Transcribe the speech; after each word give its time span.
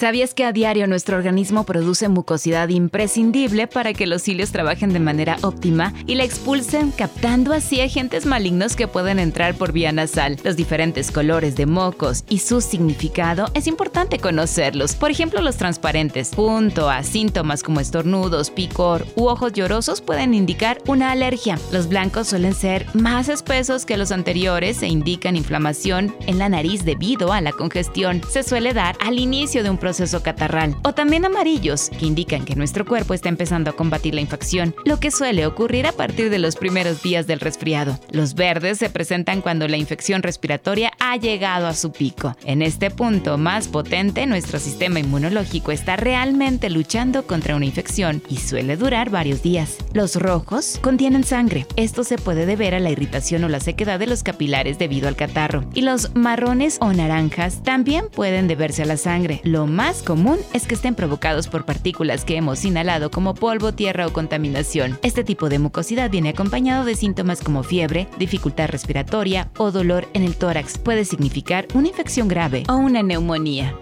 ¿Sabías 0.00 0.32
que 0.32 0.46
a 0.46 0.52
diario 0.52 0.86
nuestro 0.86 1.18
organismo 1.18 1.66
produce 1.66 2.08
mucosidad 2.08 2.70
imprescindible 2.70 3.66
para 3.66 3.92
que 3.92 4.06
los 4.06 4.22
cilios 4.22 4.50
trabajen 4.50 4.94
de 4.94 4.98
manera 4.98 5.36
óptima 5.42 5.92
y 6.06 6.14
la 6.14 6.24
expulsen, 6.24 6.90
captando 6.90 7.52
así 7.52 7.82
agentes 7.82 8.24
malignos 8.24 8.76
que 8.76 8.88
pueden 8.88 9.18
entrar 9.18 9.56
por 9.56 9.72
vía 9.72 9.92
nasal? 9.92 10.38
Los 10.42 10.56
diferentes 10.56 11.10
colores 11.10 11.54
de 11.54 11.66
mocos 11.66 12.24
y 12.30 12.38
su 12.38 12.62
significado 12.62 13.50
es 13.52 13.66
importante 13.66 14.18
conocerlos. 14.18 14.94
Por 14.94 15.10
ejemplo, 15.10 15.42
los 15.42 15.58
transparentes, 15.58 16.30
junto 16.34 16.88
a 16.88 17.02
síntomas 17.02 17.62
como 17.62 17.80
estornudos, 17.80 18.48
picor 18.48 19.06
u 19.16 19.26
ojos 19.26 19.52
llorosos, 19.52 20.00
pueden 20.00 20.32
indicar 20.32 20.78
una 20.86 21.12
alergia. 21.12 21.58
Los 21.72 21.88
blancos 21.90 22.28
suelen 22.28 22.54
ser 22.54 22.86
más 22.94 23.28
espesos 23.28 23.84
que 23.84 23.98
los 23.98 24.12
anteriores 24.12 24.82
e 24.82 24.88
indican 24.88 25.36
inflamación 25.36 26.16
en 26.26 26.38
la 26.38 26.48
nariz 26.48 26.86
debido 26.86 27.34
a 27.34 27.42
la 27.42 27.52
congestión. 27.52 28.22
Se 28.30 28.42
suele 28.42 28.72
dar 28.72 28.96
al 29.04 29.18
inicio 29.18 29.62
de 29.62 29.68
un 29.68 29.76
proceso 29.76 29.89
proceso 29.90 30.22
catarral, 30.22 30.76
o 30.84 30.92
también 30.92 31.24
amarillos, 31.24 31.90
que 31.98 32.06
indican 32.06 32.44
que 32.44 32.54
nuestro 32.54 32.84
cuerpo 32.86 33.12
está 33.12 33.28
empezando 33.28 33.70
a 33.70 33.72
combatir 33.72 34.14
la 34.14 34.20
infección, 34.20 34.72
lo 34.84 35.00
que 35.00 35.10
suele 35.10 35.46
ocurrir 35.46 35.84
a 35.88 35.90
partir 35.90 36.30
de 36.30 36.38
los 36.38 36.54
primeros 36.54 37.02
días 37.02 37.26
del 37.26 37.40
resfriado. 37.40 37.98
Los 38.12 38.34
verdes 38.34 38.78
se 38.78 38.88
presentan 38.88 39.40
cuando 39.40 39.66
la 39.66 39.78
infección 39.78 40.22
respiratoria 40.22 40.92
ha 41.00 41.16
llegado 41.16 41.66
a 41.66 41.74
su 41.74 41.90
pico. 41.90 42.36
En 42.44 42.62
este 42.62 42.92
punto 42.92 43.36
más 43.36 43.66
potente, 43.66 44.26
nuestro 44.26 44.60
sistema 44.60 45.00
inmunológico 45.00 45.72
está 45.72 45.96
realmente 45.96 46.70
luchando 46.70 47.26
contra 47.26 47.56
una 47.56 47.66
infección 47.66 48.22
y 48.28 48.36
suele 48.36 48.76
durar 48.76 49.10
varios 49.10 49.42
días. 49.42 49.76
Los 49.92 50.14
rojos 50.14 50.78
contienen 50.80 51.24
sangre. 51.24 51.66
Esto 51.74 52.04
se 52.04 52.16
puede 52.16 52.46
deber 52.46 52.76
a 52.76 52.78
la 52.78 52.90
irritación 52.90 53.42
o 53.42 53.48
la 53.48 53.58
sequedad 53.58 53.98
de 53.98 54.06
los 54.06 54.22
capilares 54.22 54.78
debido 54.78 55.08
al 55.08 55.16
catarro. 55.16 55.64
Y 55.74 55.80
los 55.80 56.14
marrones 56.14 56.78
o 56.80 56.92
naranjas 56.92 57.64
también 57.64 58.04
pueden 58.08 58.46
deberse 58.46 58.84
a 58.84 58.86
la 58.86 58.96
sangre. 58.96 59.40
Lo 59.42 59.66
más 59.70 60.02
común 60.02 60.38
es 60.52 60.66
que 60.66 60.74
estén 60.74 60.94
provocados 60.94 61.48
por 61.48 61.64
partículas 61.64 62.24
que 62.24 62.36
hemos 62.36 62.64
inhalado 62.64 63.10
como 63.10 63.34
polvo, 63.34 63.72
tierra 63.72 64.06
o 64.06 64.12
contaminación. 64.12 64.98
Este 65.02 65.24
tipo 65.24 65.48
de 65.48 65.58
mucosidad 65.58 66.10
viene 66.10 66.30
acompañado 66.30 66.84
de 66.84 66.94
síntomas 66.94 67.40
como 67.40 67.62
fiebre, 67.62 68.08
dificultad 68.18 68.68
respiratoria 68.68 69.50
o 69.56 69.70
dolor 69.70 70.08
en 70.12 70.24
el 70.24 70.36
tórax. 70.36 70.78
Puede 70.78 71.04
significar 71.04 71.66
una 71.74 71.88
infección 71.88 72.28
grave 72.28 72.64
o 72.68 72.76
una 72.76 73.02
neumonía. 73.02 73.74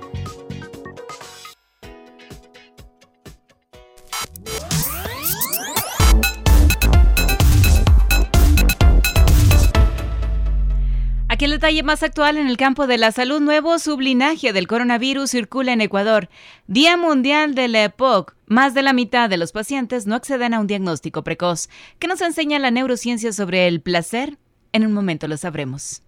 Aquí 11.38 11.44
el 11.44 11.52
detalle 11.52 11.84
más 11.84 12.02
actual 12.02 12.36
en 12.36 12.48
el 12.48 12.56
campo 12.56 12.88
de 12.88 12.98
la 12.98 13.12
salud. 13.12 13.38
Nuevo 13.38 13.78
sublinaje 13.78 14.52
del 14.52 14.66
coronavirus 14.66 15.30
circula 15.30 15.72
en 15.72 15.80
Ecuador. 15.80 16.28
Día 16.66 16.96
Mundial 16.96 17.54
de 17.54 17.68
la 17.68 17.84
EPOC. 17.84 18.34
Más 18.48 18.74
de 18.74 18.82
la 18.82 18.92
mitad 18.92 19.30
de 19.30 19.36
los 19.36 19.52
pacientes 19.52 20.08
no 20.08 20.16
acceden 20.16 20.52
a 20.52 20.58
un 20.58 20.66
diagnóstico 20.66 21.22
precoz. 21.22 21.68
¿Qué 22.00 22.08
nos 22.08 22.22
enseña 22.22 22.58
la 22.58 22.72
neurociencia 22.72 23.32
sobre 23.32 23.68
el 23.68 23.80
placer? 23.80 24.36
En 24.72 24.84
un 24.84 24.92
momento 24.92 25.28
lo 25.28 25.36
sabremos. 25.36 26.02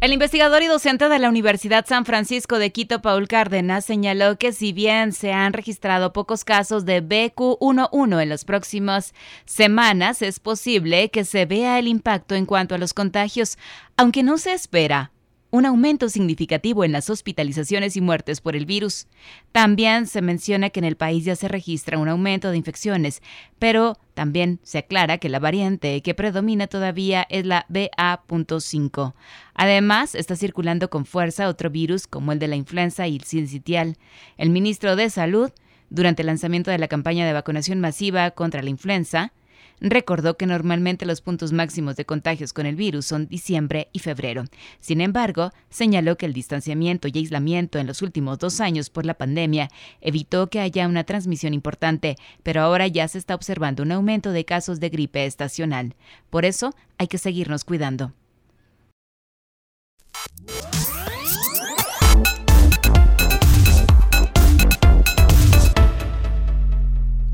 El 0.00 0.14
investigador 0.14 0.62
y 0.62 0.66
docente 0.66 1.10
de 1.10 1.18
la 1.18 1.28
Universidad 1.28 1.84
San 1.86 2.06
Francisco 2.06 2.58
de 2.58 2.72
Quito, 2.72 3.02
Paul 3.02 3.28
Cárdenas, 3.28 3.84
señaló 3.84 4.38
que 4.38 4.54
si 4.54 4.72
bien 4.72 5.12
se 5.12 5.34
han 5.34 5.52
registrado 5.52 6.14
pocos 6.14 6.42
casos 6.42 6.86
de 6.86 7.02
BQ11 7.06 8.22
en 8.22 8.28
las 8.30 8.46
próximas 8.46 9.12
semanas, 9.44 10.22
es 10.22 10.40
posible 10.40 11.10
que 11.10 11.26
se 11.26 11.44
vea 11.44 11.78
el 11.78 11.86
impacto 11.86 12.34
en 12.34 12.46
cuanto 12.46 12.74
a 12.74 12.78
los 12.78 12.94
contagios, 12.94 13.58
aunque 13.98 14.22
no 14.22 14.38
se 14.38 14.54
espera 14.54 15.10
un 15.50 15.66
aumento 15.66 16.08
significativo 16.08 16.84
en 16.84 16.92
las 16.92 17.10
hospitalizaciones 17.10 17.96
y 17.96 18.00
muertes 18.00 18.40
por 18.40 18.56
el 18.56 18.66
virus. 18.66 19.06
También 19.52 20.06
se 20.06 20.22
menciona 20.22 20.70
que 20.70 20.80
en 20.80 20.84
el 20.84 20.96
país 20.96 21.24
ya 21.24 21.36
se 21.36 21.48
registra 21.48 21.98
un 21.98 22.08
aumento 22.08 22.50
de 22.50 22.56
infecciones, 22.56 23.22
pero 23.58 23.96
también 24.14 24.60
se 24.62 24.78
aclara 24.78 25.18
que 25.18 25.28
la 25.28 25.38
variante 25.38 26.02
que 26.02 26.14
predomina 26.14 26.66
todavía 26.66 27.26
es 27.30 27.46
la 27.46 27.66
BA.5. 27.68 29.14
Además, 29.54 30.14
está 30.14 30.36
circulando 30.36 30.90
con 30.90 31.04
fuerza 31.04 31.48
otro 31.48 31.70
virus 31.70 32.06
como 32.06 32.32
el 32.32 32.38
de 32.38 32.48
la 32.48 32.56
influenza 32.56 33.08
y 33.08 33.16
el 33.16 33.24
sincitial. 33.24 33.96
El 34.36 34.50
ministro 34.50 34.94
de 34.94 35.10
Salud, 35.10 35.50
durante 35.88 36.22
el 36.22 36.26
lanzamiento 36.26 36.70
de 36.70 36.78
la 36.78 36.88
campaña 36.88 37.26
de 37.26 37.32
vacunación 37.32 37.80
masiva 37.80 38.30
contra 38.30 38.62
la 38.62 38.70
influenza, 38.70 39.32
recordó 39.80 40.36
que 40.36 40.46
normalmente 40.46 41.06
los 41.06 41.20
puntos 41.20 41.52
máximos 41.52 41.96
de 41.96 42.04
contagios 42.04 42.52
con 42.52 42.66
el 42.66 42.76
virus 42.76 43.06
son 43.06 43.26
diciembre 43.26 43.88
y 43.92 44.00
febrero. 44.00 44.44
Sin 44.80 45.00
embargo, 45.00 45.52
señaló 45.70 46.16
que 46.16 46.26
el 46.26 46.32
distanciamiento 46.32 47.08
y 47.08 47.12
aislamiento 47.16 47.78
en 47.78 47.86
los 47.86 48.02
últimos 48.02 48.38
dos 48.38 48.60
años 48.60 48.90
por 48.90 49.06
la 49.06 49.14
pandemia 49.14 49.70
evitó 50.00 50.48
que 50.48 50.60
haya 50.60 50.86
una 50.86 51.04
transmisión 51.04 51.54
importante, 51.54 52.16
pero 52.42 52.62
ahora 52.62 52.86
ya 52.86 53.08
se 53.08 53.18
está 53.18 53.34
observando 53.34 53.82
un 53.82 53.92
aumento 53.92 54.32
de 54.32 54.44
casos 54.44 54.80
de 54.80 54.88
gripe 54.90 55.24
estacional. 55.24 55.94
Por 56.28 56.44
eso, 56.44 56.74
hay 56.98 57.08
que 57.08 57.18
seguirnos 57.18 57.64
cuidando. 57.64 58.12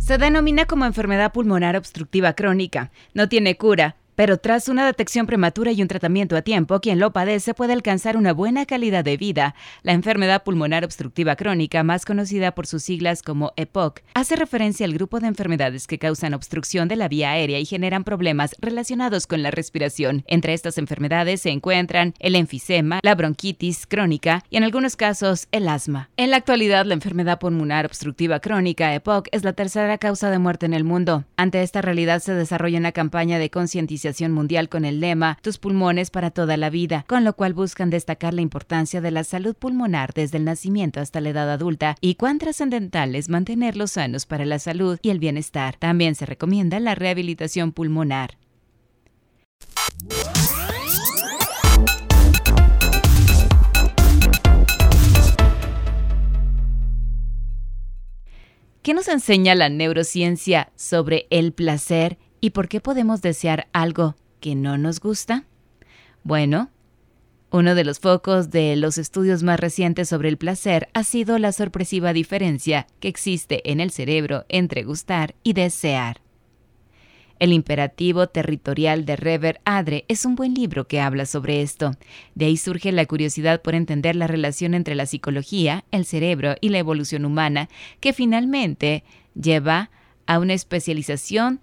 Se 0.07 0.19
denomina 0.19 0.67
como 0.67 0.85
enfermedad 0.85 1.33
pulmonar 1.33 1.77
obstructiva 1.77 2.35
crónica. 2.35 2.93
No 3.13 3.29
tiene 3.29 3.57
cura, 3.57 3.97
pero 4.17 4.39
tras 4.39 4.69
una 4.69 4.87
detección 4.87 5.27
prematura 5.27 5.71
y 5.71 5.83
un 5.83 5.89
tratamiento 5.89 6.37
a 6.37 6.43
tiempo, 6.43 6.81
quien 6.81 6.99
lo 6.99 7.13
padece 7.13 7.55
puede 7.55 7.75
alcanzar 7.75 8.17
una 8.17 8.33
buena 8.33 8.67
calidad 8.67 9.05
de 9.05 9.19
vida. 9.19 9.55
La 9.83 9.93
enfermedad 9.93 10.43
pulmonar 10.43 10.85
obstructiva 10.85 11.37
crónica, 11.37 11.85
más 11.85 12.05
conocida 12.05 12.55
por 12.55 12.67
sus 12.67 12.83
siglas 12.83 13.23
como 13.23 13.53
EPOC, 13.57 14.01
hace 14.15 14.35
referencia 14.35 14.87
al 14.87 14.95
grupo 14.95 15.21
de 15.21 15.29
enfermedades 15.29 15.87
que 15.87 15.99
causan 15.99 16.35
obstrucción 16.35 16.89
de 16.89 16.97
la 16.97 17.09
vía 17.09 17.33
aérea 17.33 17.61
y 17.61 17.67
generan 17.67 18.05
problemas 18.05 18.57
relacionados 18.59 19.27
con 19.27 19.43
la 19.43 19.51
respiración. 19.51 20.25
Entre 20.27 20.55
estas 20.55 20.79
enfermedades 20.79 21.43
se 21.43 21.51
encuentran 21.51 22.15
el 22.19 22.37
enfisema, 22.37 23.01
la 23.03 23.15
bronquitis 23.15 23.87
crónica 23.87 24.43
y 24.49 24.57
en 24.57 24.65
algunos 24.65 24.97
casos 24.97 25.47
el 25.53 25.69
asma. 25.69 26.09
En 26.17 26.31
la 26.31 26.39
actualidad, 26.39 26.87
la 26.87 26.95
enfermedad 26.95 27.39
pulmonar 27.39 27.85
obstructiva 27.85 28.41
crónica 28.41 28.95
EPOC 28.95 29.29
es 29.33 29.45
la 29.45 29.53
tercera 29.53 29.99
causa 29.99 30.31
de 30.31 30.39
muerte 30.39 30.65
en 30.65 30.73
el 30.73 30.85
mundo. 30.85 31.25
Ante 31.37 31.63
esta 31.63 31.83
realidad 31.83 32.21
se 32.21 32.33
desarrolla 32.33 32.79
una 32.79 32.93
campaña 32.93 33.39
de 33.39 33.51
concientización 33.51 34.06
Mundial 34.31 34.69
con 34.69 34.85
el 34.85 35.01
lema 35.01 35.39
Tus 35.43 35.59
pulmones 35.59 36.11
para 36.11 36.31
toda 36.31 36.57
la 36.57 36.71
vida, 36.71 37.05
con 37.09 37.25
lo 37.25 37.35
cual 37.35 37.55
buscan 37.55 37.91
destacar 37.91 38.35
la 38.35 38.41
importancia 38.41 39.01
de 39.01 39.11
la 39.11 39.25
salud 39.25 39.55
pulmonar 39.55 40.13
desde 40.15 40.39
el 40.39 40.45
nacimiento 40.45 41.01
hasta 41.01 41.21
la 41.21 41.31
edad 41.31 41.51
adulta 41.51 41.97
y 42.01 42.15
cuán 42.15 42.39
trascendental 42.39 43.15
es 43.15 43.29
mantenerlos 43.29 43.93
sanos 43.93 44.27
para 44.27 44.45
la 44.45 44.59
salud 44.59 44.99
y 45.03 45.11
el 45.11 45.19
bienestar. 45.19 45.77
También 45.77 46.15
se 46.15 46.27
recomienda 46.27 46.79
la 46.81 46.95
rehabilitación 46.95 47.73
pulmonar. 47.73 48.39
¿Qué 58.87 58.95
nos 58.95 59.09
enseña 59.09 59.57
la 59.57 59.69
neurociencia 59.69 60.71
sobre 60.77 61.27
el 61.31 61.53
placer 61.53 62.19
¿Y 62.47 62.51
por 62.51 62.69
qué 62.69 62.81
podemos 62.81 63.23
desear 63.23 63.67
algo 63.73 64.15
que 64.39 64.55
no 64.55 64.79
nos 64.79 65.01
gusta? 65.01 65.47
Bueno, 66.23 66.71
uno 67.51 67.75
de 67.75 67.83
los 67.83 67.99
focos 67.99 68.53
de 68.53 68.77
los 68.77 68.99
estudios 68.99 69.43
más 69.43 69.59
recientes 69.59 70.09
sobre 70.09 70.29
el 70.29 70.37
placer 70.37 70.89
ha 70.95 71.03
sido 71.03 71.41
la 71.41 71.51
sorpresiva 71.51 72.13
diferencia 72.13 72.87
que 73.01 73.09
existe 73.09 73.69
en 73.69 73.81
el 73.81 73.91
cerebro 73.91 74.45
entre 74.49 74.85
gustar 74.85 75.35
y 75.43 75.55
desear. 75.55 76.21
El 77.41 77.53
imperativo 77.53 78.29
territorial 78.29 79.07
de 79.07 79.17
Rever 79.17 79.61
Adre 79.65 80.05
es 80.07 80.25
un 80.25 80.37
buen 80.37 80.55
libro 80.55 80.87
que 80.87 81.01
habla 81.01 81.27
sobre 81.27 81.63
esto. 81.63 81.97
De 82.37 82.45
ahí 82.45 82.57
surge 82.57 82.93
la 82.93 83.07
curiosidad 83.07 83.61
por 83.61 83.75
entender 83.75 84.15
la 84.15 84.29
relación 84.29 84.75
entre 84.75 84.95
la 84.95 85.07
psicología, 85.07 85.85
el 85.91 86.05
cerebro 86.05 86.55
y 86.61 86.69
la 86.69 86.79
evolución 86.79 87.25
humana, 87.25 87.69
que 87.99 88.13
finalmente 88.13 89.03
lleva 89.35 89.91
a 90.27 90.39
una 90.39 90.55
especialización 90.55 91.61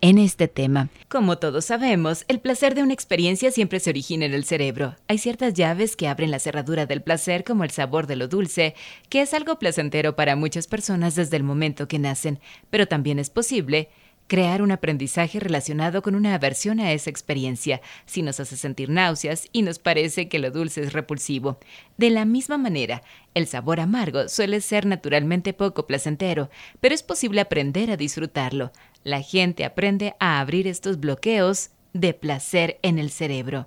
en 0.00 0.18
este 0.18 0.48
tema. 0.48 0.88
Como 1.08 1.38
todos 1.38 1.64
sabemos, 1.64 2.24
el 2.28 2.40
placer 2.40 2.74
de 2.74 2.82
una 2.82 2.94
experiencia 2.94 3.50
siempre 3.50 3.80
se 3.80 3.90
origina 3.90 4.24
en 4.24 4.34
el 4.34 4.44
cerebro. 4.44 4.96
Hay 5.08 5.18
ciertas 5.18 5.54
llaves 5.54 5.96
que 5.96 6.08
abren 6.08 6.30
la 6.30 6.38
cerradura 6.38 6.86
del 6.86 7.02
placer, 7.02 7.44
como 7.44 7.64
el 7.64 7.70
sabor 7.70 8.06
de 8.06 8.16
lo 8.16 8.28
dulce, 8.28 8.74
que 9.08 9.22
es 9.22 9.34
algo 9.34 9.58
placentero 9.58 10.16
para 10.16 10.36
muchas 10.36 10.66
personas 10.66 11.14
desde 11.14 11.36
el 11.36 11.42
momento 11.42 11.88
que 11.88 11.98
nacen, 11.98 12.40
pero 12.70 12.86
también 12.86 13.18
es 13.18 13.30
posible 13.30 13.88
crear 14.30 14.62
un 14.62 14.70
aprendizaje 14.70 15.40
relacionado 15.40 16.02
con 16.02 16.14
una 16.14 16.36
aversión 16.36 16.78
a 16.78 16.92
esa 16.92 17.10
experiencia, 17.10 17.80
si 18.06 18.22
nos 18.22 18.38
hace 18.38 18.56
sentir 18.56 18.88
náuseas 18.88 19.48
y 19.50 19.62
nos 19.62 19.80
parece 19.80 20.28
que 20.28 20.38
lo 20.38 20.52
dulce 20.52 20.82
es 20.82 20.92
repulsivo. 20.92 21.58
De 21.96 22.10
la 22.10 22.24
misma 22.24 22.56
manera, 22.56 23.02
el 23.34 23.48
sabor 23.48 23.80
amargo 23.80 24.28
suele 24.28 24.60
ser 24.60 24.86
naturalmente 24.86 25.52
poco 25.52 25.84
placentero, 25.88 26.48
pero 26.78 26.94
es 26.94 27.02
posible 27.02 27.40
aprender 27.40 27.90
a 27.90 27.96
disfrutarlo. 27.96 28.70
La 29.02 29.20
gente 29.20 29.64
aprende 29.64 30.14
a 30.20 30.38
abrir 30.38 30.68
estos 30.68 31.00
bloqueos 31.00 31.70
de 31.92 32.14
placer 32.14 32.78
en 32.82 33.00
el 33.00 33.10
cerebro. 33.10 33.66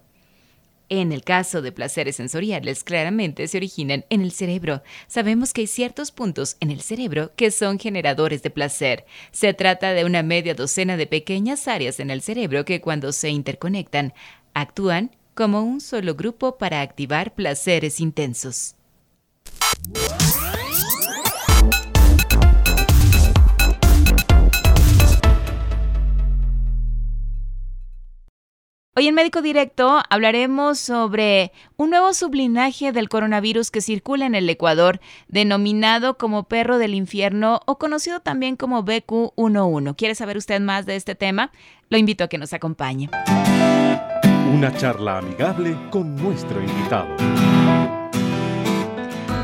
En 0.90 1.12
el 1.12 1.24
caso 1.24 1.62
de 1.62 1.72
placeres 1.72 2.18
sensoriales, 2.18 2.84
claramente 2.84 3.48
se 3.48 3.58
originan 3.58 4.06
en 4.10 4.22
el 4.22 4.32
cerebro. 4.32 4.84
Sabemos 5.08 5.54
que 5.54 5.62
hay 5.62 5.68
ciertos 5.68 6.12
puntos 6.12 6.58
en 6.60 6.72
el 6.72 6.82
cerebro 6.82 7.32
que 7.36 7.52
son 7.52 7.80
generadores 7.80 8.44
de 8.44 8.50
placer. 8.50 9.06
Se 9.32 9.54
trata 9.54 9.94
de 9.94 10.06
una 10.06 10.24
media 10.24 10.54
docena 10.54 10.98
de 10.98 11.08
pequeñas 11.08 11.68
áreas 11.68 12.00
en 12.00 12.12
el 12.12 12.22
cerebro 12.22 12.66
que 12.66 12.82
cuando 12.82 13.12
se 13.12 13.30
interconectan, 13.30 14.14
actúan 14.54 15.12
como 15.34 15.62
un 15.62 15.82
solo 15.82 16.16
grupo 16.16 16.58
para 16.58 16.82
activar 16.82 17.34
placeres 17.34 18.00
intensos. 18.00 18.76
Hoy 28.96 29.08
en 29.08 29.16
Médico 29.16 29.42
Directo 29.42 30.04
hablaremos 30.12 30.78
sobre 30.78 31.52
un 31.78 31.90
nuevo 31.90 32.14
sublinaje 32.14 32.92
del 32.92 33.10
coronavirus 33.10 33.72
que 33.72 33.82
circula 33.82 34.28
en 34.28 34.36
el 34.36 34.48
Ecuador, 34.48 35.00
denominado 35.28 36.20
como 36.20 36.44
perro 36.44 36.78
del 36.78 36.94
infierno 36.94 37.62
o 37.66 37.80
conocido 37.80 38.20
también 38.20 38.56
como 38.56 38.86
BQ11. 38.86 39.96
¿Quiere 39.96 40.14
saber 40.14 40.38
usted 40.38 40.62
más 40.62 40.86
de 40.86 40.96
este 40.96 41.16
tema? 41.16 41.52
Lo 41.90 41.98
invito 41.98 42.24
a 42.24 42.28
que 42.28 42.38
nos 42.38 42.54
acompañe. 42.54 43.10
Una 44.54 44.72
charla 44.78 45.18
amigable 45.18 45.76
con 45.90 46.16
nuestro 46.16 46.62
invitado. 46.62 47.16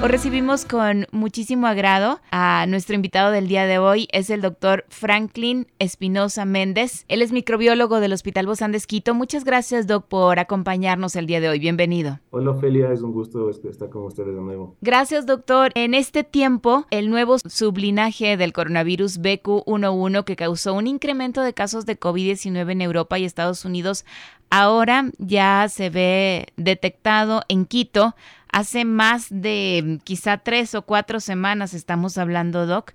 Hoy 0.02 0.08
recibimos 0.08 0.64
con 0.64 1.08
muchísimo 1.12 1.68
agrado 1.68 2.22
a 2.32 2.66
nuestro 2.70 2.96
invitado 2.96 3.32
del 3.32 3.50
día 3.50 3.66
de 3.66 3.80
hoy, 3.80 4.08
es 4.14 4.30
el 4.30 4.40
doctor 4.40 4.86
Franklin 4.88 5.68
Espinosa 5.78 6.46
Méndez. 6.46 7.04
Él 7.10 7.22
es 7.22 7.34
microbiólogo 7.34 8.00
del 8.00 8.14
Hospital 8.14 8.46
Bozán 8.46 8.72
de 8.72 8.78
Esquito. 8.78 9.14
Muchas 9.14 9.44
gracias, 9.44 9.88
doc, 9.88 10.06
por 10.06 10.40
acompañarnos 10.40 11.18
el 11.18 11.26
día 11.26 11.42
de 11.42 11.50
hoy. 11.50 11.60
Bienvenido. 11.60 12.22
Hola, 12.30 12.52
Ofelia, 12.52 12.94
es 12.94 13.02
un 13.02 13.12
gusto 13.12 13.50
estar 13.50 13.90
con 13.90 14.04
ustedes 14.06 14.34
de 14.34 14.42
nuevo. 14.42 14.78
Gracias, 14.80 15.26
doctor. 15.26 15.74
En 15.76 15.94
este 15.94 16.24
tiempo, 16.24 16.86
el 16.92 17.10
nuevo 17.10 17.36
sublinaje 17.38 18.38
del 18.38 18.54
coronavirus 18.54 19.20
BQ11 19.20 20.24
que 20.24 20.38
causó 20.38 20.76
un 20.76 20.88
incremento 20.88 21.42
de 21.42 21.54
casos 21.54 21.86
de 21.86 22.00
COVID-19 22.00 22.72
en 22.72 22.82
Europa 22.82 23.20
y 23.20 23.26
Estados 23.26 23.66
Unidos 23.66 24.06
ahora 24.50 25.12
ya 25.18 25.68
se 25.70 25.90
ve 25.90 26.48
detectado 26.58 27.44
en 27.50 27.66
Quito 27.66 28.16
hace 28.52 28.86
más 28.86 29.28
de 29.30 29.82
mm, 29.84 29.96
quizá 30.04 30.38
tres 30.38 30.76
o 30.76 30.82
cuatro 30.84 31.20
semanas 31.20 31.74
estamos 31.74 32.18
hablando, 32.18 32.66
Doc, 32.66 32.94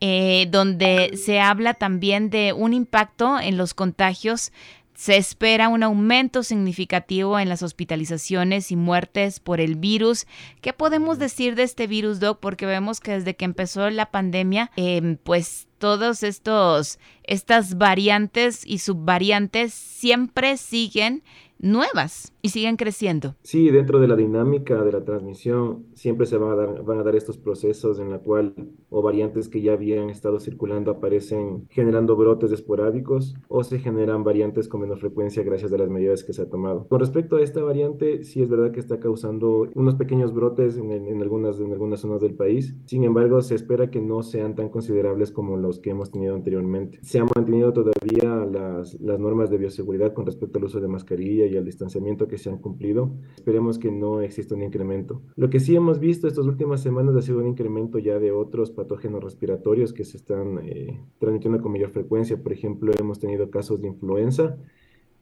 eh, 0.00 0.46
donde 0.50 1.16
se 1.16 1.40
habla 1.40 1.74
también 1.74 2.30
de 2.30 2.52
un 2.52 2.72
impacto 2.72 3.38
en 3.40 3.56
los 3.56 3.74
contagios. 3.74 4.52
Se 4.94 5.18
espera 5.18 5.68
un 5.68 5.82
aumento 5.82 6.42
significativo 6.42 7.38
en 7.38 7.50
las 7.50 7.62
hospitalizaciones 7.62 8.72
y 8.72 8.76
muertes 8.76 9.40
por 9.40 9.60
el 9.60 9.76
virus. 9.76 10.26
¿Qué 10.62 10.72
podemos 10.72 11.18
decir 11.18 11.54
de 11.54 11.64
este 11.64 11.86
virus, 11.86 12.18
Doc? 12.18 12.40
Porque 12.40 12.64
vemos 12.64 13.00
que 13.00 13.12
desde 13.12 13.36
que 13.36 13.44
empezó 13.44 13.90
la 13.90 14.10
pandemia, 14.10 14.70
em, 14.76 15.18
pues 15.18 15.68
todos 15.78 16.22
estos, 16.22 16.98
estas 17.24 17.76
variantes 17.76 18.62
y 18.64 18.78
subvariantes 18.78 19.74
siempre 19.74 20.56
siguen 20.56 21.22
nuevas 21.58 22.32
y 22.42 22.50
siguen 22.50 22.76
creciendo. 22.76 23.34
Sí, 23.42 23.70
dentro 23.70 24.00
de 24.00 24.08
la 24.08 24.16
dinámica 24.16 24.82
de 24.82 24.92
la 24.92 25.04
transmisión 25.04 25.86
siempre 25.94 26.26
se 26.26 26.36
van 26.36 26.52
a 26.52 26.56
dar, 26.56 26.82
van 26.84 26.98
a 26.98 27.02
dar 27.02 27.16
estos 27.16 27.38
procesos 27.38 27.98
en 27.98 28.10
la 28.10 28.18
cual 28.18 28.54
o 28.88 29.02
variantes 29.02 29.48
que 29.48 29.62
ya 29.62 29.72
habían 29.72 30.10
estado 30.10 30.38
circulando 30.38 30.90
aparecen 30.90 31.66
generando 31.70 32.16
brotes 32.16 32.52
esporádicos 32.52 33.34
o 33.48 33.64
se 33.64 33.78
generan 33.78 34.24
variantes 34.24 34.68
con 34.68 34.82
menor 34.82 34.98
frecuencia 34.98 35.42
gracias 35.42 35.72
a 35.72 35.78
las 35.78 35.88
medidas 35.88 36.24
que 36.24 36.32
se 36.32 36.42
ha 36.42 36.48
tomado. 36.48 36.86
Con 36.88 37.00
respecto 37.00 37.36
a 37.36 37.42
esta 37.42 37.62
variante, 37.62 38.24
sí 38.24 38.42
es 38.42 38.48
verdad 38.48 38.72
que 38.72 38.80
está 38.80 39.00
causando 39.00 39.68
unos 39.74 39.94
pequeños 39.94 40.32
brotes 40.32 40.76
en, 40.76 40.92
en 40.92 41.22
algunas, 41.22 41.58
en 41.60 41.72
algunas 41.72 42.00
zonas 42.00 42.20
del 42.20 42.34
país. 42.34 42.74
Sin 42.86 43.04
embargo, 43.04 43.40
se 43.42 43.54
espera 43.54 43.90
que 43.90 44.00
no 44.00 44.22
sean 44.22 44.54
tan 44.54 44.68
considerables 44.68 45.30
como 45.30 45.56
los 45.56 45.78
que 45.78 45.90
hemos 45.90 46.10
tenido 46.10 46.34
anteriormente. 46.34 46.98
Se 47.02 47.18
han 47.18 47.28
mantenido 47.34 47.72
todavía 47.72 48.46
las, 48.46 49.00
las 49.00 49.18
normas 49.18 49.50
de 49.50 49.58
bioseguridad 49.58 50.12
con 50.12 50.26
respecto 50.26 50.58
al 50.58 50.64
uso 50.64 50.80
de 50.80 50.88
mascarilla 50.88 51.45
y 51.48 51.56
al 51.56 51.64
distanciamiento 51.64 52.28
que 52.28 52.38
se 52.38 52.50
han 52.50 52.58
cumplido. 52.58 53.14
Esperemos 53.36 53.78
que 53.78 53.90
no 53.90 54.20
exista 54.20 54.54
un 54.54 54.62
incremento. 54.62 55.22
Lo 55.36 55.50
que 55.50 55.60
sí 55.60 55.74
hemos 55.74 55.98
visto 55.98 56.26
estas 56.28 56.46
últimas 56.46 56.82
semanas 56.82 57.16
ha 57.16 57.22
sido 57.22 57.38
un 57.38 57.46
incremento 57.46 57.98
ya 57.98 58.18
de 58.18 58.32
otros 58.32 58.70
patógenos 58.70 59.22
respiratorios 59.22 59.92
que 59.92 60.04
se 60.04 60.16
están 60.16 60.60
eh, 60.64 61.00
transmitiendo 61.18 61.60
con 61.60 61.72
mayor 61.72 61.90
frecuencia. 61.90 62.42
Por 62.42 62.52
ejemplo, 62.52 62.92
hemos 62.98 63.18
tenido 63.18 63.50
casos 63.50 63.80
de 63.80 63.88
influenza 63.88 64.58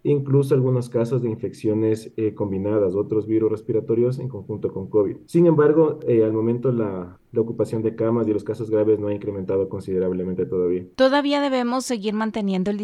incluso 0.04 0.54
algunos 0.54 0.88
casos 0.88 1.22
de 1.22 1.30
infecciones 1.30 2.12
eh, 2.16 2.34
combinadas, 2.34 2.94
otros 2.94 3.26
virus 3.26 3.50
respiratorios 3.50 4.18
en 4.18 4.28
conjunto 4.28 4.72
con 4.72 4.88
COVID. 4.88 5.16
Sin 5.26 5.46
embargo, 5.46 5.98
eh, 6.06 6.22
al 6.24 6.32
momento 6.32 6.70
la, 6.72 7.18
la 7.32 7.40
ocupación 7.40 7.82
de 7.82 7.96
camas 7.96 8.28
y 8.28 8.32
los 8.32 8.44
casos 8.44 8.70
graves 8.70 9.00
no 9.00 9.08
ha 9.08 9.14
incrementado 9.14 9.68
considerablemente 9.68 10.46
todavía. 10.46 10.84
Todavía 10.94 11.40
debemos 11.40 11.84
seguir 11.84 12.14
manteniendo 12.14 12.70
el, 12.70 12.78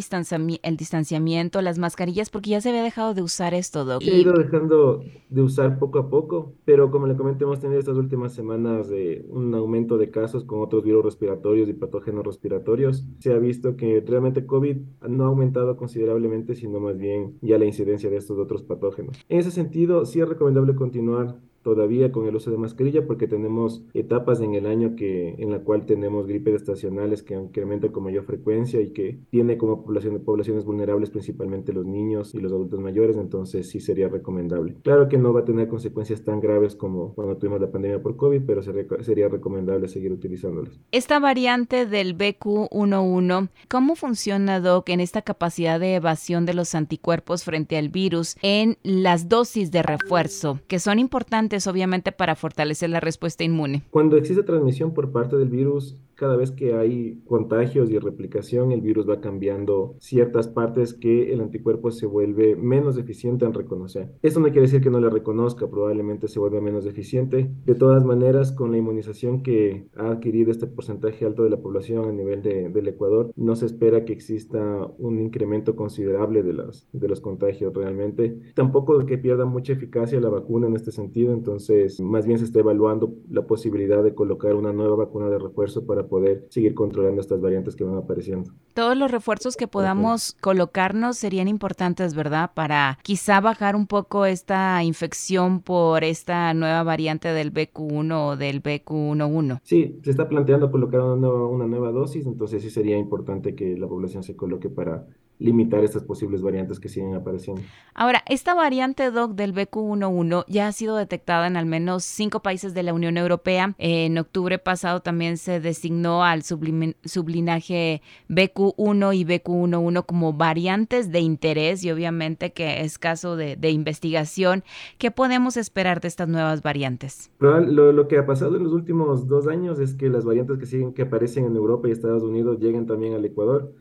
el 0.63 0.77
distanciamiento, 0.77 1.63
las 1.63 1.79
mascarillas, 1.79 2.31
porque 2.31 2.51
ya 2.51 2.61
se 2.61 2.71
había 2.71 2.83
dejado 2.83 3.15
de 3.15 3.23
usar 3.23 3.53
esto, 3.55 3.85
Doc. 3.85 4.03
Se 4.03 4.11
ha 4.11 4.19
ido 4.19 4.33
dejando 4.33 5.03
de 5.29 5.43
usar 5.43 5.79
poco 5.79 5.99
a 5.99 6.09
poco, 6.09 6.55
pero 6.65 6.91
como 6.91 7.07
le 7.07 7.17
comenté, 7.17 7.45
hemos 7.45 7.61
tenido 7.61 7.79
estas 7.79 7.97
últimas 7.97 8.33
semanas 8.33 8.89
de 8.89 9.27
un 9.29 9.55
aumento 9.55 9.99
de 9.99 10.11
casos 10.11 10.45
con 10.45 10.61
otros 10.61 10.85
virus 10.85 11.05
respiratorios 11.05 11.69
y 11.69 11.75
patógenos 11.75 12.25
respiratorios. 12.25 13.07
Se 13.19 13.33
ha 13.33 13.39
visto 13.39 13.77
que 13.77 14.03
realmente 14.07 14.47
COVID 14.47 14.79
no 15.09 15.25
ha 15.25 15.29
aumentado 15.29 15.77
considerablemente, 15.77 16.55
sino 16.55 16.81
más 16.81 16.97
bien 16.97 17.10
ya 17.41 17.59
la 17.59 17.65
incidencia 17.65 18.11
de 18.11 18.17
estos 18.17 18.39
otros 18.39 18.63
patógenos. 18.63 19.17
En 19.29 19.39
ese 19.39 19.51
sentido, 19.51 20.05
sí 20.07 20.21
es 20.21 20.29
recomendable 20.29 20.75
continuar 20.75 21.41
todavía 21.63 22.13
con 22.13 22.27
el 22.27 22.37
uso 22.37 22.51
de 22.51 22.57
mascarilla 22.57 23.07
porque 23.07 23.27
tenemos 23.27 23.85
etapas 23.95 24.41
en 24.41 24.55
el 24.55 24.67
año 24.67 24.97
que 24.97 25.35
en 25.39 25.51
la 25.51 25.61
cual 25.61 25.87
tenemos 25.87 26.27
gripes 26.27 26.55
estacionales 26.55 27.23
que 27.23 27.35
incrementan 27.35 27.93
con 27.93 28.05
mayor 28.05 28.25
frecuencia 28.25 28.81
y 28.81 28.93
que 28.93 29.21
tiene 29.31 29.59
como 29.59 29.85
población, 29.85 30.21
poblaciones 30.25 30.65
vulnerables 30.65 31.11
principalmente 31.11 31.73
los 31.73 31.87
niños 31.87 32.35
y 32.35 32.39
los 32.39 32.53
adultos 32.53 32.81
mayores, 32.81 33.17
entonces 33.17 33.69
sí 33.69 33.81
sería 33.81 34.09
recomendable. 34.09 34.77
Claro 34.83 35.09
que 35.09 35.19
no 35.19 35.33
va 35.33 35.41
a 35.41 35.45
tener 35.45 35.69
consecuencias 35.69 36.23
tan 36.25 36.41
graves 36.41 36.75
como 36.75 37.15
cuando 37.15 37.37
tuvimos 37.37 37.61
la 37.61 37.71
pandemia 37.71 38.03
por 38.03 38.17
COVID, 38.17 38.43
pero 38.47 38.63
sería 38.63 39.29
recomendable 39.29 39.89
seguir 39.89 40.13
utilizándolas. 40.13 40.81
Esta 40.93 41.19
variante 41.19 41.87
del 41.87 42.17
BQ11, 42.17 43.49
¿cómo 43.69 43.97
funciona, 43.97 44.61
Doc, 44.61 44.89
en 44.89 45.01
esta 45.01 45.23
capacidad 45.23 45.81
de 45.81 45.95
evasión 45.95 46.47
de 46.47 46.55
los 46.55 46.75
anticuerpos 46.75 47.45
frente 47.45 47.77
al 47.77 47.89
virus 47.89 48.37
en 48.43 48.79
las 48.83 49.29
dosis 49.29 49.71
de 49.71 49.83
refuerzo, 49.83 50.61
que 50.67 50.79
son 50.79 50.99
importantes 50.99 51.50
obviamente, 51.67 52.13
para 52.13 52.35
fortalecer 52.35 52.91
la 52.91 53.01
respuesta 53.01 53.45
inmune. 53.45 53.83
Cuando 53.91 54.17
existe 54.17 54.43
transmisión 54.43 54.95
por 54.95 55.13
parte 55.13 55.37
del 55.37 55.49
virus, 55.49 55.97
cada 56.21 56.37
vez 56.37 56.51
que 56.51 56.75
hay 56.75 57.23
contagios 57.25 57.91
y 57.91 57.99
replicación, 57.99 58.73
el 58.73 58.83
virus 58.83 59.09
va 59.09 59.23
cambiando 59.23 59.97
ciertas 60.01 60.49
partes 60.49 60.93
que 60.93 61.33
el 61.33 61.41
anticuerpo 61.41 61.91
se 61.91 62.05
vuelve 62.05 62.57
menos 62.57 62.99
eficiente 62.99 63.47
en 63.47 63.55
reconocer. 63.55 64.13
Esto 64.21 64.39
no 64.39 64.49
quiere 64.49 64.63
decir 64.63 64.83
que 64.83 64.91
no 64.91 65.01
la 65.01 65.09
reconozca, 65.09 65.71
probablemente 65.71 66.29
se 66.29 66.39
vuelva 66.39 66.61
menos 66.61 66.85
eficiente. 66.85 67.51
De 67.65 67.75
todas 67.75 68.05
maneras, 68.05 68.53
con 68.53 68.71
la 68.71 68.77
inmunización 68.77 69.43
que 69.43 69.87
ha 69.97 70.11
adquirido 70.11 70.51
este 70.51 70.67
porcentaje 70.67 71.25
alto 71.25 71.43
de 71.43 71.49
la 71.49 71.63
población 71.63 72.07
a 72.07 72.13
nivel 72.13 72.43
de, 72.43 72.69
del 72.69 72.89
Ecuador, 72.89 73.33
no 73.35 73.57
se 73.57 73.65
espera 73.65 74.05
que 74.05 74.13
exista 74.13 74.93
un 74.99 75.21
incremento 75.21 75.75
considerable 75.75 76.43
de, 76.43 76.53
las, 76.53 76.87
de 76.93 77.09
los 77.09 77.23
contagios 77.23 77.73
realmente. 77.73 78.39
Tampoco 78.55 79.07
que 79.07 79.17
pierda 79.17 79.47
mucha 79.47 79.73
eficacia 79.73 80.21
la 80.21 80.29
vacuna 80.29 80.67
en 80.67 80.77
este 80.77 80.93
sentido, 80.93 81.33
entonces 81.33 81.99
más 81.99 82.27
bien 82.27 82.39
se 82.39 82.45
está 82.45 82.61
evaluando 82.61 83.15
la 83.31 83.47
posibilidad 83.47 84.03
de 84.03 84.15
colocar 84.15 84.55
una 84.55 84.75
nueva 84.75 84.97
vacuna 84.97 85.31
de 85.31 85.39
refuerzo 85.39 85.87
para 85.87 86.10
poder 86.11 86.47
seguir 86.51 86.75
controlando 86.75 87.23
estas 87.23 87.41
variantes 87.41 87.75
que 87.75 87.85
van 87.85 87.97
apareciendo. 87.97 88.51
Todos 88.75 88.97
los 88.97 89.11
refuerzos 89.11 89.57
que 89.57 89.67
podamos 89.67 90.37
colocarnos 90.41 91.17
serían 91.17 91.49
importantes, 91.49 92.15
¿verdad? 92.15 92.51
Para 92.55 92.99
quizá 93.03 93.41
bajar 93.41 93.75
un 93.75 93.87
poco 93.87 94.27
esta 94.27 94.83
infección 94.85 95.61
por 95.61 96.05
esta 96.05 96.53
nueva 96.55 96.83
variante 96.83 97.29
del 97.29 97.53
BQ1 97.53 98.13
o 98.13 98.37
del 98.37 98.63
BQ11. 98.63 99.61
Sí, 99.63 99.99
se 100.03 100.11
está 100.11 100.29
planteando 100.29 100.71
colocar 100.71 101.01
una 101.01 101.17
nueva, 101.17 101.47
una 101.47 101.67
nueva 101.67 101.91
dosis, 101.91 102.27
entonces 102.27 102.63
sí 102.63 102.71
sería 102.71 102.99
importante 102.99 103.55
que 103.55 103.77
la 103.79 103.89
población 103.89 104.23
se 104.23 104.37
coloque 104.37 104.69
para 104.69 105.07
limitar 105.41 105.83
estas 105.83 106.05
posibles 106.05 106.43
variantes 106.43 106.79
que 106.79 106.89
siguen 106.89 107.15
apareciendo. 107.15 107.63
Ahora, 107.95 108.23
esta 108.27 108.55
variante 108.55 109.11
DOC 109.11 109.33
del 109.33 109.55
BQ11 109.55 110.45
ya 110.47 110.69
ha 110.69 110.73
sido 110.73 110.97
detectada 110.97 111.47
en 111.47 111.57
al 111.57 111.67
menos 111.67 112.05
cinco 112.05 112.41
países 112.41 112.75
de 112.75 112.83
la 112.83 112.93
Unión 112.93 113.17
Europea. 113.17 113.75
En 113.79 114.19
octubre 114.19 114.59
pasado 114.59 115.01
también 115.01 115.39
se 115.39 115.59
designó 115.59 116.23
al 116.25 116.43
sublinaje 116.43 118.03
BQ1 118.29 119.17
y 119.17 119.25
BQ11 119.25 120.07
como 120.07 120.35
variantes 120.35 121.11
de 121.11 121.21
interés 121.21 121.83
y 121.85 121.91
obviamente 121.91 122.53
que 122.53 122.83
es 122.83 122.99
caso 122.99 123.37
de, 123.37 123.71
investigación. 123.71 124.63
¿Qué 124.99 125.11
podemos 125.11 125.57
esperar 125.57 126.01
de 126.01 126.09
estas 126.09 126.29
nuevas 126.29 126.63
variantes? 126.63 127.31
Lo, 127.39 127.93
lo, 127.93 128.09
que 128.09 128.19
ha 128.19 128.27
pasado 128.27 128.57
en 128.57 128.65
los 128.65 128.73
últimos 128.73 129.27
dos 129.27 129.47
años 129.47 129.79
es 129.79 129.95
que 129.95 130.11
las 130.11 130.25
variantes 130.25 130.59
que 130.59 130.67
siguen 130.67 130.93
que 130.93 131.03
aparecen 131.03 131.47
en 131.47 131.57
Europa 131.57 131.89
y 131.89 131.93
Estados 131.93 132.25
Unidos 132.25 132.59
lleguen 132.59 132.87
también 132.87 133.15
al 133.15 133.25
Ecuador 133.25 133.73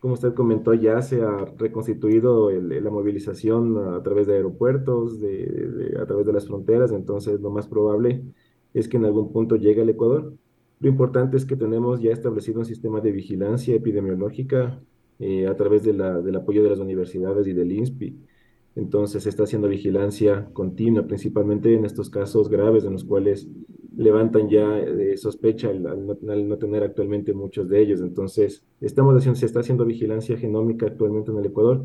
como 0.00 0.14
usted 0.14 0.34
comentó, 0.34 0.74
ya 0.74 1.00
se 1.02 1.22
ha 1.22 1.44
reconstituido 1.56 2.50
la 2.50 2.90
movilización 2.90 3.76
a, 3.94 4.02
través 4.02 4.26
de 4.26 4.34
aeropuertos, 4.34 5.20
de, 5.20 5.96
a 6.00 6.06
través 6.06 6.26
de 6.26 6.32
las 6.32 6.46
fronteras, 6.46 6.92
entonces 6.92 7.40
lo 7.40 7.50
más 7.50 7.66
probable 7.66 8.22
es 8.74 8.88
que 8.88 8.98
en 8.98 9.06
algún 9.06 9.32
punto 9.32 9.56
llegue 9.56 9.82
al 9.82 9.88
Ecuador. 9.88 10.34
Lo 10.80 10.88
importante 10.88 11.36
es 11.36 11.46
que 11.46 11.56
tenemos 11.56 12.00
ya 12.00 12.12
establecido 12.12 12.60
un 12.60 12.66
sistema 12.66 13.00
de 13.00 13.12
vigilancia 13.12 13.74
epidemiológica 13.74 14.80
eh, 15.18 15.46
a 15.46 15.56
través 15.56 15.82
de 15.82 15.94
la, 15.94 16.20
del 16.20 16.36
apoyo 16.36 16.62
de 16.62 16.70
las 16.70 16.78
universidades 16.78 17.46
y 17.46 17.54
del 17.54 17.72
INSPI. 17.72 18.18
Entonces 18.74 19.22
se 19.22 19.30
está 19.30 19.44
haciendo 19.44 19.68
vigilancia 19.68 20.50
continua, 20.52 21.06
principalmente 21.06 21.72
en 21.74 21.86
estos 21.86 22.10
casos 22.10 22.50
graves 22.50 22.84
en 22.84 22.92
los 22.92 23.04
cuales 23.04 23.48
levantan 23.96 24.48
ya 24.48 24.78
eh, 24.78 25.16
sospecha 25.16 25.70
al, 25.70 25.82
no, 25.82 26.58
tener 26.58 26.82
actualmente 26.82 27.32
muchos 27.32 27.68
de 27.68 27.80
ellos. 27.80 28.00
Entonces, 28.00 28.64
estamos 28.80 29.16
haciendo, 29.16 29.38
se 29.38 29.46
está 29.46 29.60
haciendo 29.60 29.84
vigilancia 29.84 30.36
genómica 30.36 30.86
actualmente 30.86 31.30
en 31.30 31.38
el 31.38 31.46
Ecuador 31.46 31.82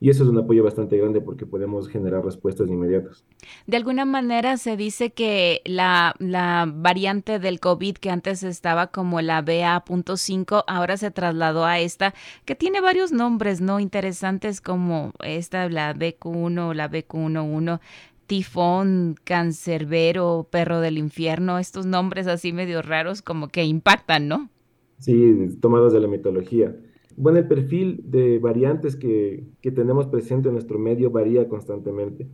y 0.00 0.10
eso 0.10 0.22
es 0.22 0.28
un 0.28 0.38
apoyo 0.38 0.62
bastante 0.62 0.96
grande 0.96 1.20
porque 1.20 1.44
podemos 1.44 1.88
generar 1.88 2.24
respuestas 2.24 2.68
inmediatas. 2.68 3.24
De 3.66 3.76
alguna 3.76 4.04
manera 4.04 4.56
se 4.56 4.76
dice 4.76 5.10
que 5.10 5.60
la, 5.64 6.14
la 6.18 6.72
variante 6.72 7.38
del 7.38 7.58
COVID 7.58 7.96
que 7.96 8.10
antes 8.10 8.44
estaba 8.44 8.88
como 8.88 9.20
la 9.20 9.42
BA.5 9.42 10.64
ahora 10.66 10.96
se 10.96 11.10
trasladó 11.10 11.64
a 11.64 11.80
esta 11.80 12.14
que 12.44 12.54
tiene 12.54 12.80
varios 12.80 13.10
nombres 13.10 13.60
no 13.60 13.80
interesantes 13.80 14.60
como 14.60 15.12
esta, 15.24 15.68
la 15.68 15.94
BQ1 15.94 16.68
o 16.68 16.74
la 16.74 16.88
BQ11 16.88 17.80
tifón, 18.28 19.16
cancerbero, 19.24 20.46
perro 20.50 20.80
del 20.80 20.98
infierno, 20.98 21.58
estos 21.58 21.86
nombres 21.86 22.28
así 22.28 22.52
medio 22.52 22.82
raros 22.82 23.22
como 23.22 23.48
que 23.48 23.64
impactan, 23.64 24.28
¿no? 24.28 24.50
Sí, 24.98 25.56
tomados 25.60 25.92
de 25.92 26.00
la 26.00 26.08
mitología. 26.08 26.76
Bueno, 27.16 27.38
el 27.38 27.48
perfil 27.48 28.00
de 28.04 28.38
variantes 28.38 28.94
que, 28.96 29.44
que 29.60 29.72
tenemos 29.72 30.06
presente 30.06 30.48
en 30.48 30.54
nuestro 30.54 30.78
medio 30.78 31.10
varía 31.10 31.48
constantemente 31.48 32.28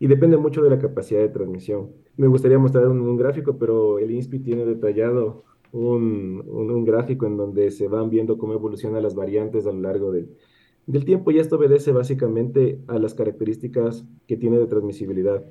y 0.00 0.08
depende 0.08 0.36
mucho 0.36 0.60
de 0.60 0.70
la 0.70 0.78
capacidad 0.78 1.20
de 1.20 1.28
transmisión. 1.28 1.92
Me 2.16 2.26
gustaría 2.26 2.58
mostrar 2.58 2.88
un, 2.88 3.16
gráfico, 3.16 3.58
pero 3.58 3.98
el 3.98 4.10
INSPI 4.10 4.40
tiene 4.40 4.64
detallado 4.64 5.44
un, 5.72 6.42
un, 6.46 6.84
gráfico 6.84 7.26
en 7.26 7.36
donde 7.36 7.70
se 7.70 7.86
van 7.88 8.10
viendo 8.10 8.38
cómo 8.38 8.54
evolucionan 8.54 9.02
las 9.02 9.14
variantes 9.14 9.66
a 9.66 9.72
lo 9.72 9.80
largo 9.80 10.10
del, 10.12 10.36
del 10.88 11.04
tiempo 11.04 11.30
y 11.30 11.38
esto 11.38 11.56
obedece 11.56 11.92
básicamente 11.92 12.80
a 12.88 12.98
las 12.98 13.14
características 13.14 14.06
que 14.26 14.38
tiene 14.38 14.58
de 14.58 14.66
transmisibilidad. 14.66 15.44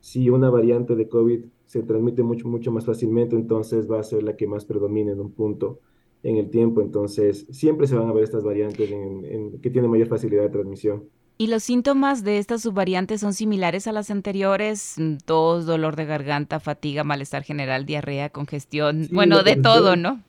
Si 0.00 0.28
una 0.30 0.50
variante 0.50 0.96
de 0.96 1.08
COVID 1.08 1.44
se 1.64 1.84
transmite 1.84 2.24
mucho, 2.24 2.48
mucho 2.48 2.72
más 2.72 2.86
fácilmente, 2.86 3.36
entonces 3.36 3.88
va 3.88 4.00
a 4.00 4.02
ser 4.02 4.24
la 4.24 4.36
que 4.36 4.48
más 4.48 4.64
predomine 4.64 5.12
en 5.12 5.20
un 5.20 5.30
punto 5.30 5.78
en 6.24 6.38
el 6.38 6.50
tiempo. 6.50 6.80
Entonces, 6.80 7.46
siempre 7.50 7.86
se 7.86 7.94
van 7.94 8.08
a 8.08 8.12
ver 8.12 8.24
estas 8.24 8.42
variantes 8.42 8.90
en, 8.90 9.60
que 9.60 9.70
tienen 9.70 9.92
mayor 9.92 10.08
facilidad 10.08 10.42
de 10.42 10.50
transmisión. 10.50 11.04
¿Y 11.38 11.46
los 11.46 11.62
síntomas 11.62 12.24
de 12.24 12.38
estas 12.38 12.62
subvariantes 12.62 13.20
son 13.20 13.32
similares 13.32 13.86
a 13.86 13.92
las 13.92 14.10
anteriores? 14.10 14.96
Tos, 15.24 15.66
dolor 15.66 15.94
de 15.94 16.04
garganta, 16.04 16.58
fatiga, 16.58 17.04
malestar 17.04 17.44
general, 17.44 17.86
diarrea, 17.86 18.28
congestión, 18.30 19.06
bueno, 19.12 19.44
de 19.44 19.54
todo, 19.54 19.94
¿no? 19.94 20.20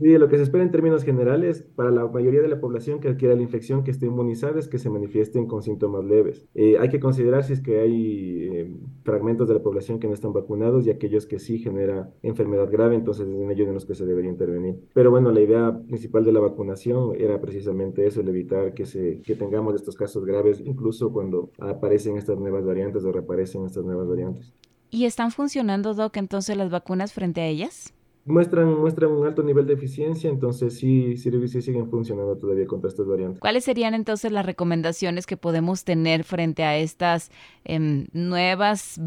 Sí, 0.00 0.18
lo 0.18 0.28
que 0.28 0.36
se 0.36 0.42
espera 0.42 0.64
en 0.64 0.72
términos 0.72 1.04
generales 1.04 1.64
para 1.76 1.90
la 1.90 2.06
mayoría 2.06 2.40
de 2.40 2.48
la 2.48 2.60
población 2.60 2.98
que 2.98 3.08
adquiera 3.08 3.36
la 3.36 3.42
infección 3.42 3.84
que 3.84 3.92
esté 3.92 4.06
inmunizada 4.06 4.58
es 4.58 4.66
que 4.66 4.78
se 4.78 4.90
manifiesten 4.90 5.46
con 5.46 5.62
síntomas 5.62 6.04
leves. 6.04 6.48
Eh, 6.54 6.78
hay 6.80 6.88
que 6.88 6.98
considerar 6.98 7.44
si 7.44 7.52
es 7.52 7.60
que 7.60 7.78
hay 7.78 8.48
eh, 8.50 8.76
fragmentos 9.04 9.46
de 9.46 9.54
la 9.54 9.62
población 9.62 10.00
que 10.00 10.08
no 10.08 10.14
están 10.14 10.32
vacunados 10.32 10.84
y 10.84 10.90
aquellos 10.90 11.26
que 11.26 11.38
sí 11.38 11.58
genera 11.58 12.10
enfermedad 12.22 12.68
grave, 12.70 12.96
entonces 12.96 13.28
es 13.28 13.34
en 13.40 13.50
ellos 13.52 13.68
en 13.68 13.74
los 13.74 13.86
que 13.86 13.94
se 13.94 14.04
debería 14.04 14.30
intervenir. 14.30 14.80
Pero 14.94 15.12
bueno, 15.12 15.30
la 15.30 15.40
idea 15.40 15.80
principal 15.86 16.24
de 16.24 16.32
la 16.32 16.40
vacunación 16.40 17.14
era 17.16 17.40
precisamente 17.40 18.04
eso, 18.04 18.20
el 18.20 18.28
evitar 18.28 18.74
que, 18.74 18.84
se, 18.84 19.20
que 19.22 19.36
tengamos 19.36 19.76
estos 19.76 19.94
casos 19.94 20.24
graves, 20.24 20.60
incluso 20.64 21.12
cuando 21.12 21.50
aparecen 21.58 22.16
estas 22.16 22.36
nuevas 22.36 22.64
variantes 22.64 23.04
o 23.04 23.12
reaparecen 23.12 23.64
estas 23.64 23.84
nuevas 23.84 24.08
variantes. 24.08 24.52
¿Y 24.90 25.04
están 25.04 25.30
funcionando, 25.30 25.94
Doc, 25.94 26.16
entonces 26.16 26.56
las 26.56 26.70
vacunas 26.70 27.12
frente 27.12 27.42
a 27.42 27.46
ellas? 27.46 27.94
Muestran, 28.28 28.78
muestran 28.78 29.10
un 29.10 29.26
alto 29.26 29.42
nivel 29.42 29.66
de 29.66 29.74
eficiencia, 29.74 30.30
entonces 30.30 30.74
sí, 30.74 31.16
sí, 31.16 31.30
sí, 31.48 31.62
siguen 31.62 31.88
funcionando 31.88 32.36
todavía 32.36 32.66
contra 32.66 32.88
estas 32.88 33.06
variantes. 33.06 33.40
¿Cuáles 33.40 33.64
serían 33.64 33.94
entonces 33.94 34.30
las 34.30 34.46
recomendaciones 34.46 35.26
que 35.26 35.36
podemos 35.36 35.84
tener 35.84 36.24
frente 36.24 36.62
a 36.62 36.76
estas 36.76 37.30
em, 37.64 38.06
nuevas 38.12 39.00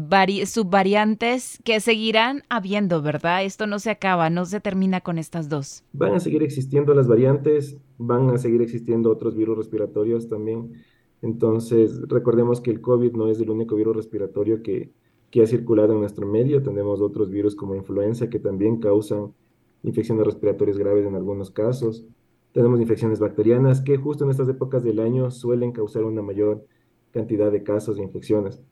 subvariantes 0.46 1.58
que 1.64 1.80
seguirán 1.80 2.42
habiendo, 2.48 3.00
verdad? 3.00 3.44
Esto 3.44 3.66
no 3.66 3.78
se 3.78 3.90
acaba, 3.90 4.28
no 4.28 4.44
se 4.44 4.60
termina 4.60 5.00
con 5.00 5.18
estas 5.18 5.48
dos. 5.48 5.84
Van 5.92 6.14
a 6.14 6.20
seguir 6.20 6.42
existiendo 6.42 6.94
las 6.94 7.08
variantes, 7.08 7.78
van 7.98 8.30
a 8.30 8.38
seguir 8.38 8.60
existiendo 8.60 9.10
otros 9.10 9.36
virus 9.36 9.56
respiratorios 9.56 10.28
también. 10.28 10.72
Entonces, 11.22 12.00
recordemos 12.08 12.60
que 12.60 12.72
el 12.72 12.80
COVID 12.80 13.12
no 13.12 13.28
es 13.28 13.40
el 13.40 13.50
único 13.50 13.76
virus 13.76 13.94
respiratorio 13.94 14.62
que, 14.62 14.90
que 15.32 15.42
ha 15.42 15.46
circulado 15.46 15.94
en 15.94 16.00
nuestro 16.00 16.26
medio. 16.26 16.62
Tenemos 16.62 17.00
otros 17.00 17.30
virus 17.30 17.56
como 17.56 17.74
influenza 17.74 18.28
que 18.28 18.38
también 18.38 18.78
causan 18.78 19.32
infecciones 19.82 20.26
respiratorias 20.26 20.76
graves 20.76 21.06
en 21.06 21.16
algunos 21.16 21.50
casos. 21.50 22.04
Tenemos 22.52 22.80
infecciones 22.80 23.18
bacterianas 23.18 23.80
que 23.80 23.96
justo 23.96 24.24
en 24.24 24.30
estas 24.30 24.48
épocas 24.50 24.84
del 24.84 25.00
año 25.00 25.30
suelen 25.30 25.72
causar 25.72 26.04
una 26.04 26.20
mayor 26.20 26.66
cantidad 27.12 27.50
de 27.50 27.62
casos 27.62 27.96
de 27.96 28.02
infecciones. 28.02 28.62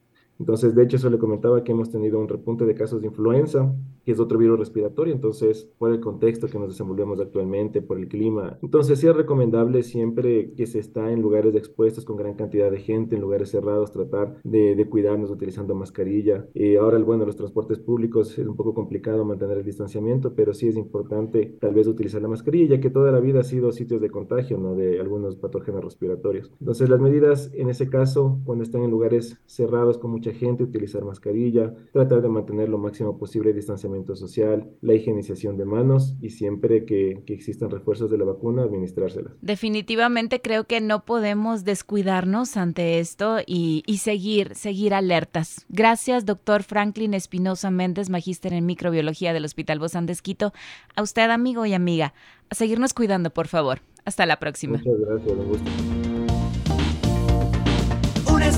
Entonces, 0.40 0.75
de 0.75 0.82
hecho, 0.82 0.97
eso 0.97 1.11
le 1.11 1.18
comentaba 1.18 1.62
que 1.62 1.73
hemos 1.73 1.90
tenido 1.90 2.18
un 2.18 2.26
repunte 2.26 2.64
de 2.64 2.75
casos 2.75 3.02
de 3.02 3.09
influenza, 3.09 3.73
que 4.04 4.12
es 4.12 4.18
otro 4.18 4.38
virus 4.38 4.59
respiratorio, 4.59 5.12
entonces, 5.12 5.70
por 5.76 5.92
el 5.92 6.00
contexto 6.00 6.49
que 6.49 6.59
nos 6.59 6.70
desenvolvemos 6.70 7.20
actualmente, 7.20 7.82
por 7.82 7.99
el 7.99 8.09
clima. 8.09 8.59
Entonces, 8.62 8.99
sí 8.99 9.06
es 9.06 9.14
recomendable 9.14 9.82
siempre 9.82 10.52
que 10.54 10.66
se 10.66 10.78
está 10.78 11.12
en 11.12 11.20
lugares 11.20 11.54
expuestos 11.54 12.06
con 12.06 12.16
gran 12.16 12.35
cantidad 12.35 12.70
de 12.70 12.80
gente, 12.80 13.16
en 13.16 13.20
lugares 13.20 13.50
cerrados, 13.50 13.92
tratar 13.92 14.40
de, 14.42 14.75
de 14.75 14.88
cuidarnos 14.88 15.30
utilizando 15.30 15.75
mascarilla. 15.75 16.49
Y 16.54 16.76
ahora, 16.76 16.99
bueno, 16.99 17.26
los 17.26 17.37
transportes 17.37 17.78
públicos 17.78 18.38
es 18.38 18.47
un 18.47 18.56
poco 18.56 18.73
complicado 18.73 19.25
mantener 19.26 19.59
el 19.59 19.64
distanciamiento, 19.64 20.35
pero 20.35 20.54
sí 20.54 20.68
es 20.68 20.76
importante 20.76 21.59
tal 21.61 21.75
vez 21.75 21.87
utilizar 21.87 22.23
la 22.23 22.28
mascarilla, 22.28 22.80
que 22.80 22.88
toda 22.88 23.12
la 23.12 23.20
vida 23.20 23.40
ha 23.40 23.44
sido 23.44 23.73
sitios 23.73 24.00
de 24.00 24.11
contagio, 24.11 24.56
¿no? 24.56 24.75
De 24.75 25.00
algunos 25.00 25.37
patógenos 25.37 25.85
respiratorios. 25.85 26.50
Entonces, 26.61 26.88
las 26.88 27.00
medidas 27.00 27.50
en 27.52 27.68
ese 27.68 27.90
caso, 27.90 28.40
cuando 28.44 28.64
están 28.64 28.82
en 28.82 28.90
lugares 28.90 29.38
cerrados 29.44 29.99
con 29.99 30.11
mucha 30.11 30.29
gente, 30.32 30.64
utilizar 30.64 31.04
mascarilla, 31.04 31.75
tratar 31.92 32.22
de 32.22 32.28
mantener 32.28 32.68
lo 32.68 32.78
máximo 32.78 33.18
posible 33.18 33.50
el 33.50 33.56
distanciamiento 33.56 34.14
social, 34.16 34.70
la 34.80 34.94
higienización 34.94 35.56
de 35.56 35.64
manos 35.64 36.16
y 36.20 36.30
siempre 36.30 36.84
que, 36.84 37.22
existan 37.30 37.70
refuerzos 37.70 38.10
de 38.10 38.18
la 38.18 38.25
vacuna, 38.25 38.62
administrárselas. 38.62 39.32
Definitivamente 39.40 40.40
creo 40.40 40.64
que 40.64 40.80
no 40.80 41.04
podemos 41.04 41.64
descuidarnos 41.64 42.56
ante 42.56 42.99
esto 42.99 43.38
y, 43.46 43.82
y 43.87 43.99
seguir, 43.99 44.54
seguir 44.56 44.94
alertas. 44.94 45.64
Gracias, 45.68 46.26
doctor 46.26 46.64
Franklin 46.64 47.14
Espinosa 47.14 47.70
Méndez, 47.70 48.10
magíster 48.10 48.52
en 48.52 48.66
microbiología 48.66 49.32
del 49.32 49.44
Hospital 49.44 49.78
Bozán 49.78 50.06
de 50.06 50.12
Esquito. 50.12 50.52
A 50.96 51.02
usted, 51.02 51.30
amigo 51.30 51.66
y 51.66 51.72
amiga, 51.72 52.14
a 52.49 52.54
seguirnos 52.54 52.94
cuidando, 52.94 53.30
por 53.30 53.46
favor. 53.46 53.80
Hasta 54.04 54.26
la 54.26 54.38
próxima. 54.38 54.78
Muchas 54.78 55.00
gracias, 55.00 55.38
un 55.38 55.49
gusto 55.49 56.10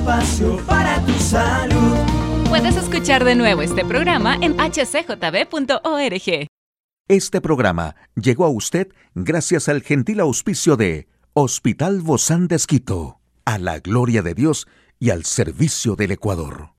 espacio 0.03 0.57
para 0.67 1.01
tu 1.05 1.13
salud. 1.13 1.97
Puedes 2.49 2.77
escuchar 2.77 3.25
de 3.25 3.35
nuevo 3.35 3.63
este 3.63 3.85
programa 3.85 4.37
en 4.41 4.57
hcjb.org. 4.57 6.47
Este 7.09 7.41
programa 7.41 7.97
llegó 8.15 8.45
a 8.45 8.49
usted 8.49 8.89
gracias 9.15 9.69
al 9.69 9.83
gentil 9.83 10.21
auspicio 10.21 10.77
de 10.77 11.09
Hospital 11.35 12.01
Bozán 12.01 12.49
de 12.49 12.57
Esquito, 12.57 13.21
a 13.45 13.59
la 13.59 13.79
gloria 13.79 14.23
de 14.23 14.35
Dios 14.35 14.67
y 14.99 15.11
al 15.11 15.25
servicio 15.25 15.95
del 15.95 16.13
Ecuador. 16.13 16.73